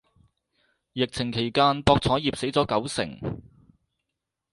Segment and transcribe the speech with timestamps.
[0.93, 3.39] 疫情期間博彩業死咗九成